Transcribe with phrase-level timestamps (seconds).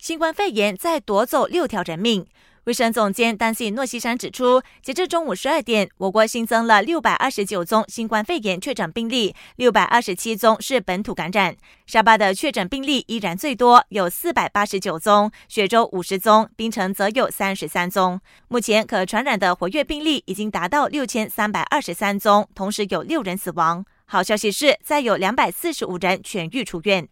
[0.00, 2.26] 新冠肺炎再夺走六条人命。
[2.64, 11.54] 卫生总监丹西诺西山指出，截至中午十二点，我国新增了六百二十九宗新冠肺炎确诊病例，六百二十七宗是本土感染。
[11.86, 18.18] 沙巴的确诊病例依然最多，有四百八十九宗；雪州五十宗，槟城则有三十三宗。
[18.48, 23.84] 目前可传染的活跃病例已经达到六千三百二十三宗，同时有六人死亡。
[24.06, 27.06] 好消息是，再有两百四十五人痊愈出院。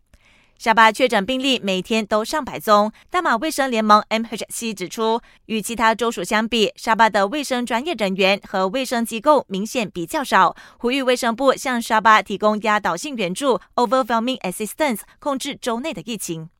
[0.58, 2.90] 沙巴确诊病例每天都上百宗。
[3.10, 16.50] 大马卫生联盟 MHC 指出，与其他州属相比，沙巴的卫生专业人员和卫生机构明显比较少，呼吁卫生部向沙巴提供压倒性援助 （Overwhelming Assistance），控制州内的疫情。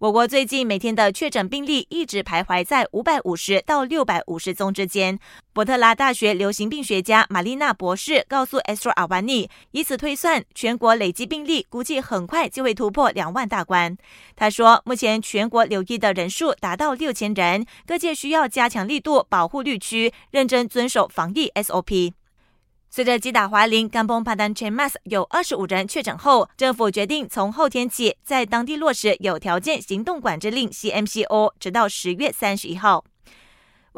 [0.00, 5.18] 我国最近每天的确诊病例一直徘徊在五百五十到六百五十宗之间。
[5.52, 13.96] 伯特拉大学流行病学家玛丽娜博士告诉 Astro 阿瓦尼，以此推算，全国累计病例估计很快就会突破两万大关。
[14.36, 22.17] 他说，目前全国留医的人数达到六千人，各界需要加强力度保护绿区，认真遵守防疫 SOP。
[22.90, 33.04] 随着击打华林甘崩帕丹 Chemas 有二十五人确诊后，政府决定从后天起在当地落实有条件行动管制令 （CMCO），直到十月三十一号。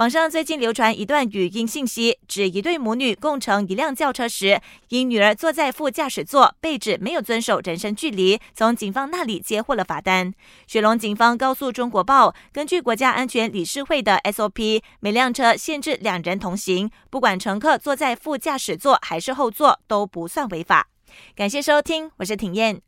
[0.00, 10.32] 网上最近流传一段语音信息，指一对母女共乘一辆轿车时，因女儿坐在副驾驶座，被指没有遵守人身距离，从警方那里接获了罚单。
[10.66, 20.88] 雪龙警方告诉中国报，根据国家安全理事会的 SOP，每辆车限制两人同行，不管乘客坐在副驾驶座还是后座，都不算违法。
[21.36, 22.80] 感谢收听，我是挺燕。